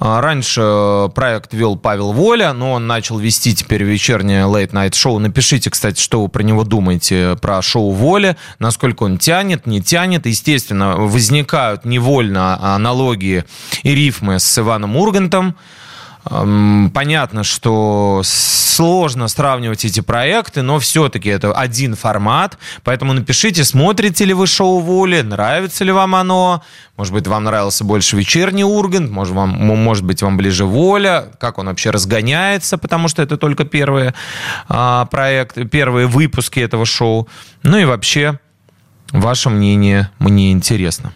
[0.00, 4.94] А, раньше э, проект вел Павел Воля, но он начал вести теперь вечернее Late Night
[4.94, 5.18] шоу.
[5.18, 10.26] Напишите, кстати, что вы про него думаете, про шоу Воля, насколько он тянет, не тянет.
[10.26, 13.44] Естественно, возникают невольно аналогии
[13.82, 15.56] и рифмы с Иваном Ургантом.
[16.24, 22.58] Понятно, что сложно сравнивать эти проекты, но все-таки это один формат.
[22.84, 26.62] Поэтому напишите, смотрите ли вы шоу Воли, нравится ли вам оно.
[26.96, 31.58] Может быть, вам нравился больше вечерний Ургант, может, вам, может быть, вам ближе Воля, как
[31.58, 34.14] он вообще разгоняется, потому что это только первые
[34.68, 37.28] а, проекты, первые выпуски этого шоу.
[37.62, 38.38] Ну и вообще,
[39.12, 41.12] ваше мнение мне интересно.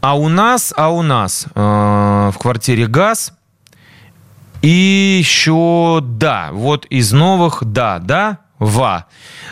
[0.00, 3.32] А у нас, а у нас э, в квартире «Газ»
[4.64, 9.04] И еще, да, вот из новых, да, да, Ва.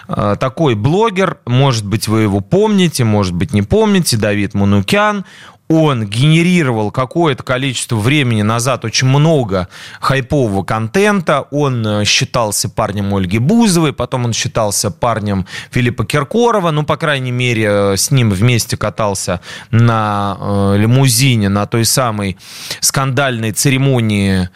[0.09, 5.27] Э, такой блогер, может быть, вы его помните, может быть, не помните, Давид Манукян.
[5.69, 9.69] Он генерировал какое-то количество времени назад очень много
[10.01, 11.43] хайпового контента.
[11.51, 16.71] Он э, считался парнем Ольги Бузовой, потом он считался парнем Филиппа Киркорова.
[16.71, 22.39] Ну, по крайней мере, э, с ним вместе катался на э, лимузине на той самой
[22.81, 24.49] скандальной церемонии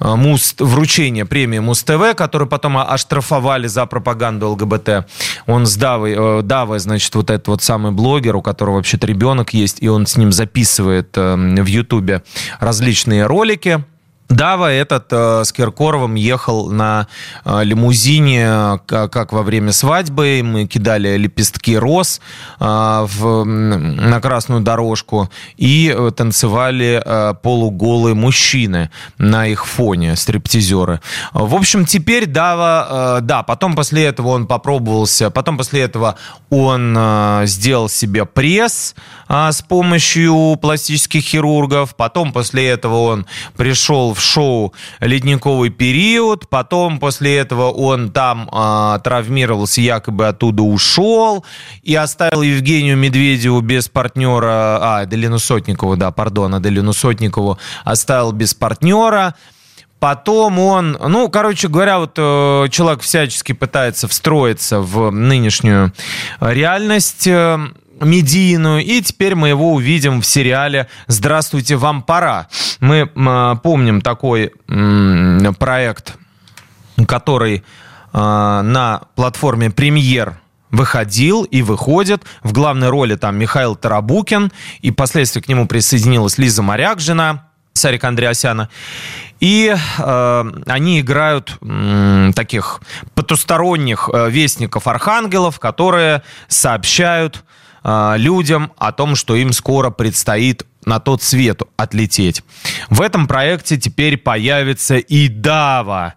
[0.00, 5.06] Муз, вручение премии Муз-ТВ, которую потом оштрафовали за пропаганду ЛГБТ.
[5.46, 9.54] Он с Давой, э, Дава, значит, вот этот вот самый блогер, у которого вообще-то ребенок
[9.54, 12.22] есть, и он с ним записывает э, в Ютубе
[12.60, 13.84] различные ролики.
[14.28, 17.06] Дава этот э, с Киркоровым ехал на
[17.46, 20.42] э, лимузине, как, как во время свадьбы.
[20.44, 22.20] Мы кидали лепестки роз
[22.60, 31.00] э, в, на красную дорожку и э, танцевали э, полуголые мужчины на их фоне, стриптизеры.
[31.32, 36.16] В общем, теперь Дава, э, да, потом после этого он попробовался, потом после этого
[36.50, 38.94] он э, сделал себе пресс
[39.26, 46.98] э, с помощью пластических хирургов, потом после этого он пришел в шоу «Ледниковый период», потом
[46.98, 51.44] после этого он там э, травмировался, якобы оттуда ушел
[51.82, 58.54] и оставил Евгению Медведеву без партнера, а, Аделину Сотникову, да, пардон, Аделину Сотникову оставил без
[58.54, 59.34] партнера,
[60.00, 65.92] Потом он, ну, короче говоря, вот э, человек всячески пытается встроиться в нынешнюю
[66.38, 67.28] реальность.
[68.00, 72.48] Медийную, и теперь мы его увидим в сериале «Здравствуйте, вам пора».
[72.80, 74.52] Мы э, помним такой
[75.58, 76.16] проект,
[77.06, 77.60] который э,
[78.12, 80.38] на платформе «Премьер»
[80.70, 82.24] выходил и выходит.
[82.42, 88.08] В главной роли там Михаил Тарабукин, и впоследствии к нему присоединилась Лиза Моряк, жена Сарика
[88.08, 88.68] Андреасяна.
[89.40, 92.80] И э, они играют э, таких
[93.14, 97.44] потусторонних э, вестников архангелов, которые сообщают
[98.16, 102.42] людям о том, что им скоро предстоит на тот свет отлететь.
[102.88, 106.14] В этом проекте теперь появится и Дава.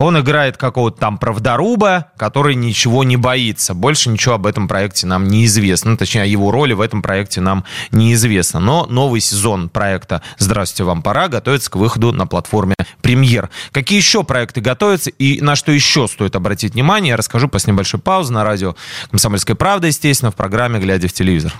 [0.00, 3.74] Он играет какого-то там правдоруба, который ничего не боится.
[3.74, 5.90] Больше ничего об этом проекте нам не известно.
[5.90, 8.60] Ну, точнее, о его роли в этом проекте нам неизвестно.
[8.60, 13.50] Но новый сезон проекта «Здравствуйте, вам пора» готовится к выходу на платформе «Премьер».
[13.72, 18.00] Какие еще проекты готовятся и на что еще стоит обратить внимание, я расскажу после небольшой
[18.00, 18.76] паузы на радио
[19.10, 21.52] «Комсомольская правда», естественно, в программе «Глядя в телевизор».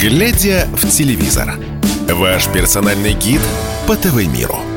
[0.00, 1.56] «Глядя в телевизор»
[2.12, 3.40] Ваш персональный гид
[3.86, 4.71] по ТВ-миру.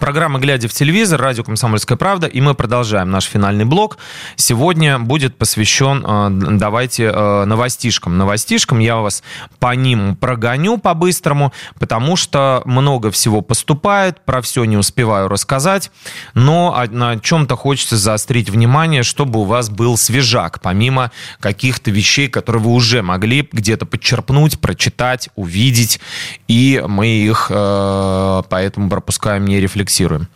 [0.00, 3.98] Программа «Глядя в телевизор», радио «Комсомольская правда», и мы продолжаем наш финальный блок.
[4.34, 8.16] Сегодня будет посвящен, э, давайте, э, новостишкам.
[8.16, 9.22] Новостишкам я вас
[9.58, 15.92] по ним прогоню по-быстрому, потому что много всего поступает, про все не успеваю рассказать,
[16.32, 21.10] но на чем-то хочется заострить внимание, чтобы у вас был свежак, помимо
[21.40, 26.00] каких-то вещей, которые вы уже могли где-то подчерпнуть, прочитать, увидеть,
[26.48, 30.28] и мы их э, поэтому пропускаем, не рефлексируем фиксируем.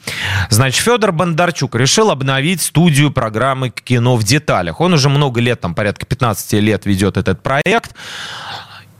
[0.50, 4.80] Значит, Федор Бондарчук решил обновить студию программы «Кино в деталях».
[4.80, 7.94] Он уже много лет, там порядка 15 лет ведет этот проект.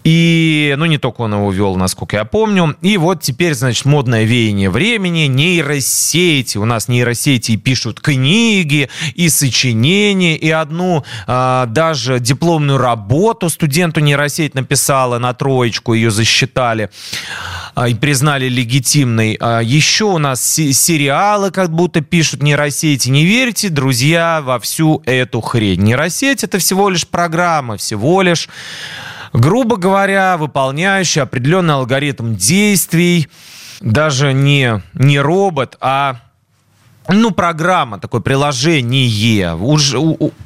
[0.05, 2.77] И, ну, не только он его вел, насколько я помню.
[2.83, 6.59] И вот теперь, значит, модное веяние времени, нейросети.
[6.59, 14.55] У нас нейросети пишут книги и сочинения, и одну а, даже дипломную работу студенту нейросеть
[14.55, 16.90] написала на троечку, ее засчитали
[17.75, 19.38] а, и признали легитимной.
[19.40, 23.09] А, еще у нас сериалы как будто пишут нейросети.
[23.09, 25.81] Не верьте, друзья, во всю эту хрень.
[25.81, 28.51] Нейросеть это всего лишь программа, всего лишь
[29.35, 33.29] грубо говоря, выполняющий определенный алгоритм действий,
[33.81, 36.20] даже не, не робот, а
[37.09, 39.94] ну, программа, такое приложение, уж,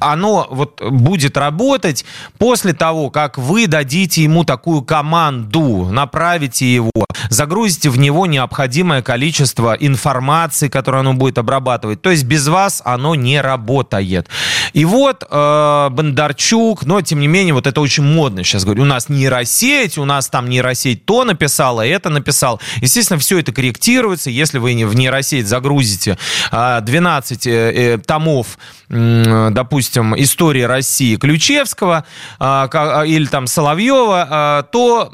[0.01, 2.05] оно вот будет работать
[2.37, 6.91] после того, как вы дадите ему такую команду, направите его,
[7.31, 12.03] загрузите в него необходимое количество информации, которую оно будет обрабатывать.
[12.03, 14.29] То есть без вас оно не работает.
[14.73, 18.83] И вот э, Бондарчук, но тем не менее, вот это очень модно сейчас говорю.
[18.83, 22.61] У нас нейросеть, у нас там нейросеть то написала, это написал.
[22.77, 24.31] Естественно, все это корректируется.
[24.31, 26.19] Если вы в нейросеть загрузите
[26.51, 32.05] 12 э, э, томов, допустим, истории России Ключевского
[32.39, 35.13] а, или там Соловьева, а, то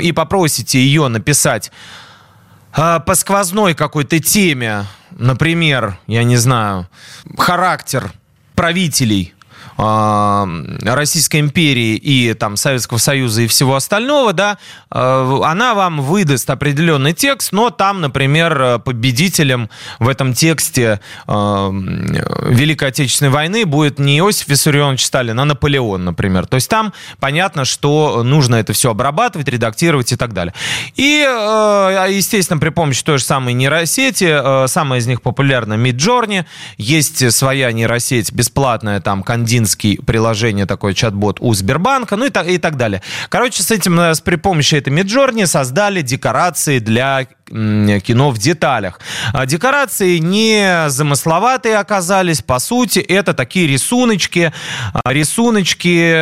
[0.00, 1.70] и попросите ее написать
[2.72, 6.88] а, по сквозной какой-то теме, например, я не знаю,
[7.38, 8.12] характер
[8.54, 9.34] правителей
[9.76, 14.58] Российской империи и там Советского Союза и всего остального, да,
[14.88, 19.68] она вам выдаст определенный текст, но там, например, победителем
[19.98, 26.46] в этом тексте Великой Отечественной войны будет не Иосиф Виссарионович Сталин, а Наполеон, например.
[26.46, 30.54] То есть там понятно, что нужно это все обрабатывать, редактировать и так далее.
[30.94, 31.26] И,
[32.10, 36.44] естественно, при помощи той же самой нейросети, самая из них популярна Midjourney,
[36.76, 39.24] есть своя нейросеть бесплатная, там,
[39.64, 43.00] Кандинский приложение, такое чат-бот у Сбербанка, ну и так, и так далее.
[43.30, 49.00] Короче, с этим, э, при помощи этой Midjourney создали декорации для кино в деталях.
[49.32, 54.52] А декорации не замысловатые оказались, по сути, это такие рисуночки,
[54.92, 56.12] а, рисуночки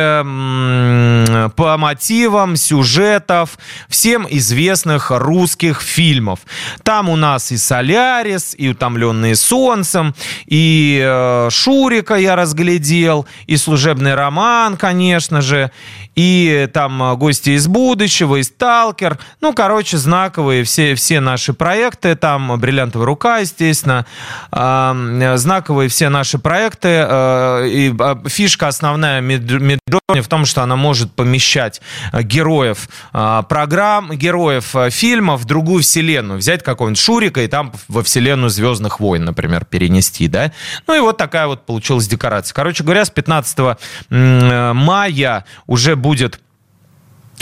[1.55, 3.57] по мотивам сюжетов
[3.87, 6.39] всем известных русских фильмов.
[6.83, 10.15] Там у нас и «Солярис», и «Утомленные солнцем»,
[10.45, 15.71] и э, «Шурика» я разглядел, и «Служебный роман», конечно же,
[16.15, 19.19] и там «Гости из будущего», и «Сталкер».
[19.41, 22.15] Ну, короче, знаковые все, все наши проекты.
[22.15, 24.05] Там «Бриллиантовая рука», естественно.
[24.51, 27.05] Знаковые все наши проекты.
[27.07, 34.11] Э, и а, фишка основная Midjourney в том, что она может помещать э, героев программ,
[34.13, 36.39] героев фильмов в другую вселенную.
[36.39, 40.51] Взять какого-нибудь Шурика и там во вселенную «Звездных войн», например, перенести, да?
[40.87, 42.53] Ну и вот такая вот получилась декорация.
[42.53, 43.77] Короче говоря, с 15
[44.09, 46.39] мая уже будет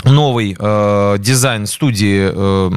[0.04, 2.70] новый э, дизайн студии э,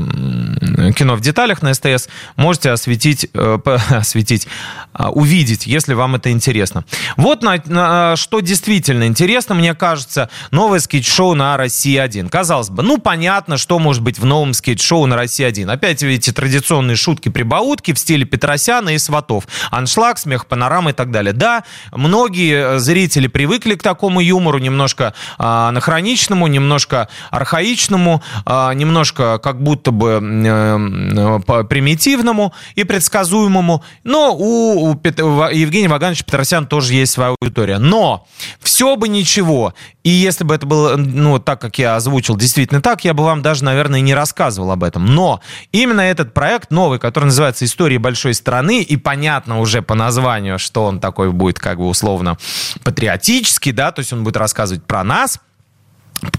[0.94, 3.58] кино в деталях на СТС можете осветить, э,
[3.90, 4.48] осветить
[4.94, 6.86] э, увидеть, если вам это интересно.
[7.18, 12.30] Вот на, на, что действительно интересно, мне кажется, новое скетч-шоу на России-1.
[12.30, 15.72] Казалось бы, ну понятно, что может быть в новом скетч-шоу на России-1.
[15.72, 19.48] Опять эти традиционные шутки-прибаутки в стиле Петросяна и Сватов.
[19.72, 21.34] Аншлаг, смех, панорама и так далее.
[21.34, 29.62] Да, многие зрители привыкли к такому юмору, немножко э, анахроничному, немножко архаичному, а, немножко как
[29.62, 33.84] будто бы э, примитивному и предсказуемому.
[34.04, 37.78] Но у Евгения Вагановича Петросяна тоже есть своя аудитория.
[37.78, 38.28] Но
[38.60, 39.74] все бы ничего.
[40.04, 43.42] И если бы это было, ну, так, как я озвучил, действительно так, я бы вам
[43.42, 45.06] даже, наверное, не рассказывал об этом.
[45.06, 50.60] Но именно этот проект новый, который называется «История большой страны», и понятно уже по названию,
[50.60, 52.38] что он такой будет, как бы, условно,
[52.84, 55.40] патриотический, да, то есть он будет рассказывать про нас,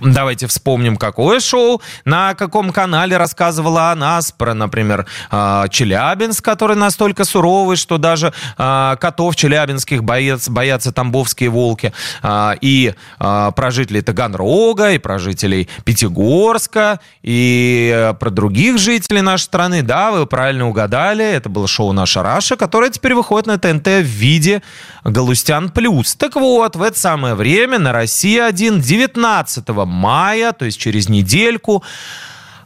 [0.00, 6.76] Давайте вспомним, какое шоу, на каком канале рассказывала о нас, про, например, а, Челябинск, который
[6.76, 14.02] настолько суровый, что даже а, котов челябинских боятся, боятся тамбовские волки, а, и про жителей
[14.02, 19.82] Таганрога, и про жителей Пятигорска, и про других жителей нашей страны.
[19.82, 24.02] Да, вы правильно угадали, это было шоу «Наша Раша», которое теперь выходит на ТНТ в
[24.02, 24.62] виде
[25.04, 26.14] «Галустян плюс».
[26.14, 31.82] Так вот, в это самое время на России-1 19 мая, то есть через недельку,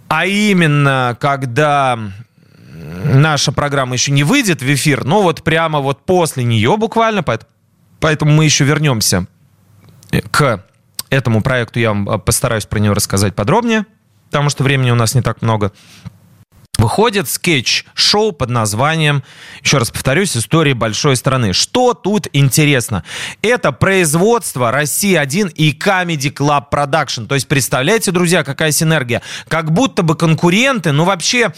[0.08, 1.98] а именно когда
[3.04, 7.24] наша программа еще не выйдет в эфир, но вот прямо вот после нее буквально,
[8.00, 9.26] поэтому мы еще вернемся
[10.30, 10.64] к
[11.08, 13.86] этому проекту, я вам постараюсь про него рассказать подробнее,
[14.30, 15.72] потому что времени у нас не так много
[16.80, 19.22] выходит скетч-шоу под названием,
[19.62, 21.52] еще раз повторюсь, «История большой страны».
[21.52, 23.04] Что тут интересно?
[23.42, 27.26] Это производство «Россия-1» и Comedy Club Production.
[27.26, 29.22] То есть, представляете, друзья, какая синергия?
[29.48, 31.52] Как будто бы конкуренты, ну вообще...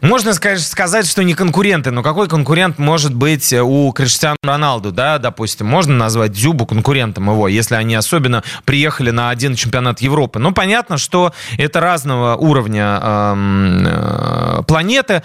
[0.00, 5.66] Можно сказать, что не конкуренты, но какой конкурент может быть у Криштиану Роналду, да, допустим?
[5.66, 10.38] Можно назвать Дзюбу конкурентом его, если они особенно приехали на один чемпионат Европы.
[10.38, 15.22] Ну, понятно, что это разного уровня э, планеты.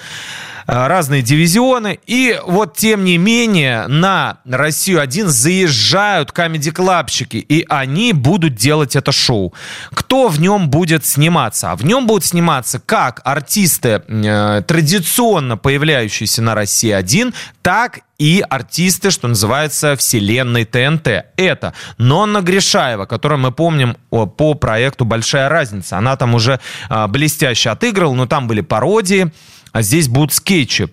[0.68, 1.99] Э, разные дивизионы.
[2.05, 9.53] И вот, тем не менее, на Россию-1 заезжают камеди-клабщики, и они будут делать это шоу.
[9.93, 11.72] Кто в нем будет сниматься?
[11.72, 19.10] А в нем будут сниматься как артисты, э, традиционно появляющиеся на России-1, так и артисты,
[19.10, 21.08] что называется, вселенной ТНТ.
[21.38, 25.97] Это Нонна Гришаева, которую мы помним по проекту «Большая разница».
[25.97, 29.32] Она там уже э, блестяще отыграла, но там были пародии
[29.72, 30.89] а здесь будут скетчи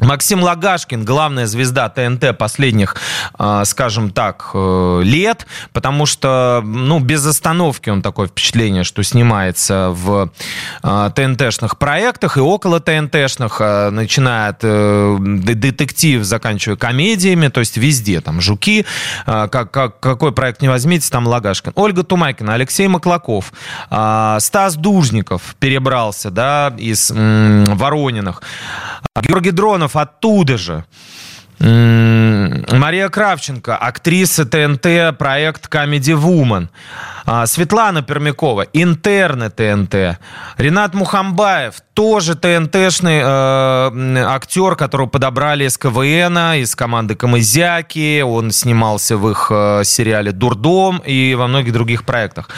[0.00, 2.96] Максим Лагашкин, главная звезда ТНТ последних,
[3.38, 9.90] а, скажем так, э, лет, потому что, ну, без остановки он такое впечатление, что снимается
[9.90, 10.30] в
[10.82, 17.76] а, ТНТшных проектах и около ТНТшных, а, начиная от э, детектив, заканчивая комедиями, то есть
[17.76, 18.86] везде, там, «Жуки»,
[19.26, 21.72] как, как, какой проект не возьмите, там Лагашкин.
[21.74, 23.52] Ольга Тумайкина, Алексей Маклаков,
[23.86, 28.42] Стас Дужников перебрался, да, из Ворониных,
[29.20, 30.84] Георгий Дронов оттуда же.
[31.60, 36.68] Мария Кравченко, актриса ТНТ, проект Comedy Woman.
[37.32, 40.18] А, Светлана Пермякова, интерны ТНТ.
[40.56, 48.22] Ренат Мухамбаев, тоже ТНТшный э, актер, которого подобрали из КВН, из команды Камызяки.
[48.22, 52.48] Он снимался в их э, сериале «Дурдом» и во многих других проектах.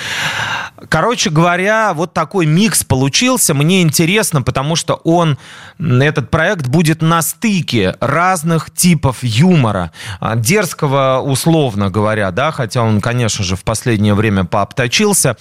[0.89, 3.55] Короче говоря, вот такой микс получился.
[3.55, 5.39] Мне интересно, потому что он,
[5.79, 9.93] этот проект будет на стыке разных типов юмора.
[10.21, 15.37] А, дерзкого, условно говоря, да, хотя он, конечно же, в последнее время пообточился.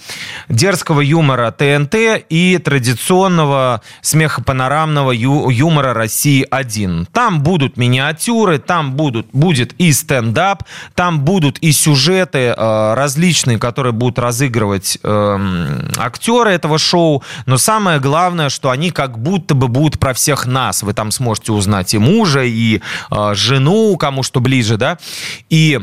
[0.48, 1.94] Дерзкого юмора ТНТ
[2.28, 7.06] и традиционного смехопанорамного ю- юмора России-1.
[7.12, 10.64] Там будут миниатюры, там будут, будет и стендап,
[10.96, 15.38] там будут и сюжеты э, различные, которые будут разыгрывать э,
[15.98, 20.82] актеры этого шоу, но самое главное, что они как будто бы будут про всех нас.
[20.82, 24.98] Вы там сможете узнать и мужа, и э, жену, кому что ближе, да,
[25.48, 25.80] и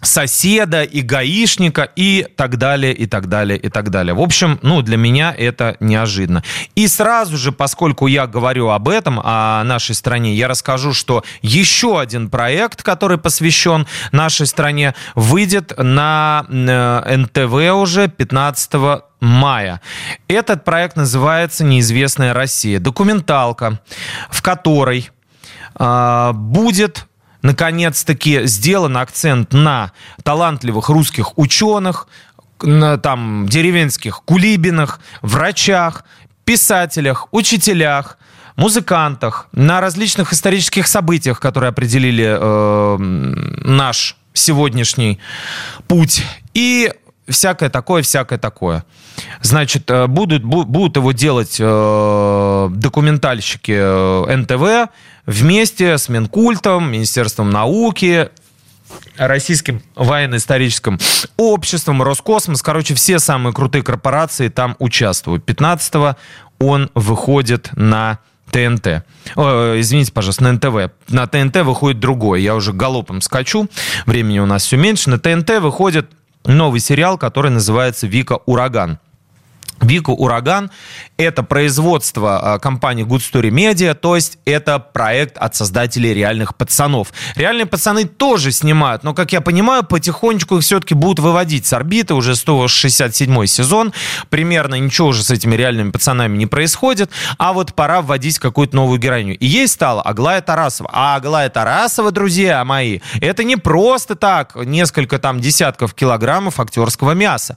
[0.00, 4.14] соседа, и гаишника, и так далее, и так далее, и так далее.
[4.14, 6.42] В общем, ну, для меня это неожиданно.
[6.74, 12.00] И сразу же, поскольку я говорю об этом, о нашей стране, я расскажу, что еще
[12.00, 19.80] один проект, который посвящен нашей стране, выйдет на э, НТВ уже 15 мая.
[20.28, 22.80] Этот проект называется «Неизвестная Россия».
[22.80, 23.80] Документалка,
[24.30, 25.10] в которой
[25.78, 27.06] э, будет
[27.42, 32.08] наконец-таки сделан акцент на талантливых русских ученых,
[32.62, 36.04] на, там, деревенских кулибинах, врачах,
[36.44, 38.18] писателях, учителях,
[38.56, 45.18] музыкантах, на различных исторических событиях, которые определили э, наш сегодняшний
[45.88, 46.22] путь.
[46.52, 46.92] И
[47.28, 48.84] всякое такое, всякое такое.
[49.40, 54.92] Значит, э, будут, будут его делать э, документальщики э, НТВ
[55.30, 58.28] вместе с Минкультом, Министерством науки,
[59.16, 60.98] Российским военно-историческим
[61.36, 62.60] обществом, Роскосмос.
[62.60, 65.48] Короче, все самые крутые корпорации там участвуют.
[65.48, 66.16] 15-го
[66.58, 68.18] он выходит на
[68.50, 69.04] ТНТ.
[69.36, 70.92] О, извините, пожалуйста, на НТВ.
[71.08, 72.42] На ТНТ выходит другой.
[72.42, 73.68] Я уже галопом скачу.
[74.06, 75.08] Времени у нас все меньше.
[75.08, 76.10] На ТНТ выходит
[76.44, 78.98] новый сериал, который называется «Вика Ураган».
[79.80, 80.70] Вика Ураган–
[81.16, 87.12] это производство а, компании Good Story Media, то есть это проект от создателей «Реальных пацанов».
[87.34, 92.14] «Реальные пацаны» тоже снимают, но, как я понимаю, потихонечку их все-таки будут выводить с орбиты,
[92.14, 93.92] уже 167 сезон,
[94.28, 98.98] примерно ничего уже с этими «Реальными пацанами» не происходит, а вот пора вводить какую-то новую
[98.98, 99.36] героиню.
[99.36, 100.90] И ей стала Аглая Тарасова.
[100.92, 107.56] А Аглая Тарасова, друзья мои, это не просто так несколько там десятков килограммов актерского мяса.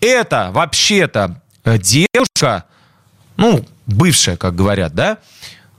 [0.00, 2.64] Это вообще-то девушка,
[3.36, 5.18] ну, бывшая, как говорят, да,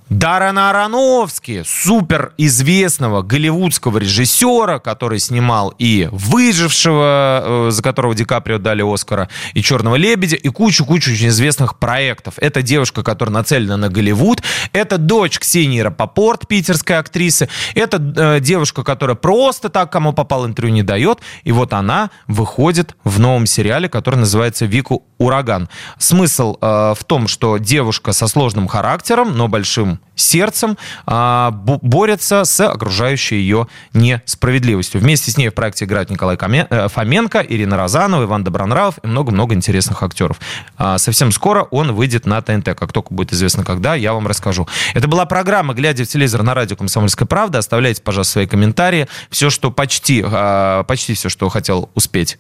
[0.10, 8.60] Дарана Аронофски, супер известного голливудского режиссера, который снимал и «Выжившего», э, за которого Ди Каприо
[8.60, 12.36] дали Оскара, и «Черного лебедя», и кучу-кучу очень известных проектов.
[12.38, 14.42] Это девушка, которая нацелена на Голливуд.
[14.74, 17.50] Это дочь Ксении Рапопорт, питерской актрисы.
[17.74, 21.20] Это э, девушка, которая просто так, кому попал интервью, не дает.
[21.44, 25.70] И вот она выходит в новом сериале, который называется «Вику Ураган».
[25.98, 32.66] Смысл э, в том, что девушка со сложным характером, но большим сердцем а, борется с
[32.66, 35.02] окружающей ее несправедливостью.
[35.02, 39.54] Вместе с ней в проекте играют Николай э, Фоменко, Ирина Розанова, Иван Добронравов и много-много
[39.54, 40.40] интересных актеров.
[40.78, 42.76] А, совсем скоро он выйдет на ТНТ.
[42.76, 44.68] Как только будет известно, когда, я вам расскажу.
[44.94, 47.60] Это была программа «Глядя в телевизор» на радио «Комсомольская правда».
[47.60, 49.08] Оставляйте, пожалуйста, свои комментарии.
[49.30, 52.38] Все, что почти, а, почти все, что хотел успеть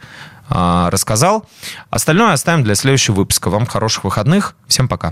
[0.47, 1.47] рассказал.
[1.89, 3.49] Остальное оставим для следующего выпуска.
[3.49, 4.55] Вам хороших выходных.
[4.67, 5.11] Всем пока.